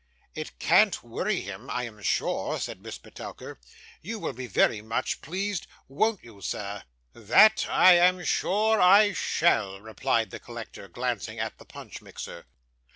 'It 0.33 0.57
can't 0.57 1.03
worry 1.03 1.41
him, 1.41 1.69
I 1.69 1.83
am 1.83 2.01
sure,' 2.01 2.59
said 2.59 2.81
Miss 2.81 2.97
Petowker. 2.97 3.59
'You 4.01 4.17
will 4.17 4.33
be 4.33 4.47
very 4.47 4.81
much 4.81 5.21
pleased, 5.21 5.67
won't 5.87 6.23
you, 6.23 6.41
sir?' 6.41 6.81
'That 7.13 7.67
I 7.69 7.97
am 7.97 8.23
sure 8.23 8.81
I 8.81 9.13
shall' 9.13 9.79
replied 9.79 10.31
the 10.31 10.39
collector, 10.39 10.87
glancing 10.87 11.37
at 11.37 11.59
the 11.59 11.65
punch 11.65 12.01
mixer. 12.01 12.47